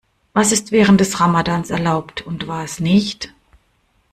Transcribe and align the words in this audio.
Was 0.33 0.51
ist 0.51 0.71
während 0.71 0.99
des 0.99 1.19
Ramadans 1.19 1.69
erlaubt 1.69 2.23
und 2.25 2.47
was 2.47 2.79
nicht? 2.79 3.35